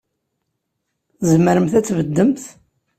Tzemremt 1.19 1.73
ad 1.79 1.85
tbeddemt? 1.85 2.43